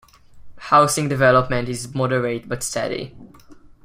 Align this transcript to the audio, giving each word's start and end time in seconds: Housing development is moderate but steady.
Housing 0.57 1.07
development 1.09 1.69
is 1.69 1.93
moderate 1.93 2.49
but 2.49 2.63
steady. 2.63 3.15